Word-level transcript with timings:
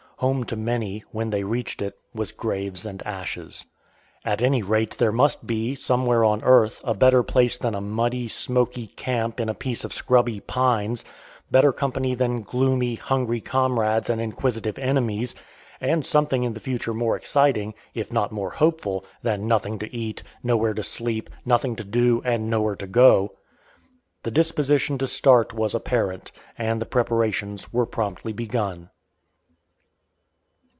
Home 0.21 0.43
to 0.43 0.55
many, 0.55 1.03
when 1.11 1.31
they 1.31 1.43
reached 1.43 1.81
it, 1.81 1.97
was 2.13 2.31
graves 2.31 2.85
and 2.85 3.01
ashes. 3.07 3.65
At 4.23 4.43
any 4.43 4.61
rate 4.61 4.99
there 4.99 5.11
must 5.11 5.47
be, 5.47 5.73
somewhere 5.73 6.23
on 6.23 6.43
earth, 6.43 6.79
a 6.83 6.93
better 6.93 7.23
place 7.23 7.57
than 7.57 7.73
a 7.73 7.81
muddy, 7.81 8.27
smoky 8.27 8.85
camp 8.85 9.39
in 9.39 9.49
a 9.49 9.55
piece 9.55 9.83
of 9.83 9.91
scrubby 9.93 10.39
pines 10.39 11.03
better 11.49 11.73
company 11.73 12.13
than 12.13 12.41
gloomy, 12.43 12.93
hungry 12.93 13.41
comrades 13.41 14.11
and 14.11 14.21
inquisitive 14.21 14.77
enemies, 14.77 15.33
and 15.79 16.05
something 16.05 16.43
in 16.43 16.53
the 16.53 16.59
future 16.59 16.93
more 16.93 17.15
exciting, 17.15 17.73
if 17.95 18.13
not 18.13 18.31
more 18.31 18.51
hopeful, 18.51 19.03
than 19.23 19.47
nothing 19.47 19.79
to 19.79 19.91
eat, 19.91 20.21
nowhere 20.43 20.75
to 20.75 20.83
sleep, 20.83 21.31
nothing 21.45 21.75
to 21.75 21.83
do, 21.83 22.21
and 22.23 22.47
nowhere 22.47 22.75
to 22.75 22.85
go. 22.85 23.31
The 24.21 24.29
disposition 24.29 24.99
to 24.99 25.07
start 25.07 25.51
was 25.51 25.73
apparent, 25.73 26.31
and 26.59 26.79
the 26.79 26.85
preparations 26.85 27.73
were 27.73 27.87
promptly 27.87 28.33
begun. 28.33 28.91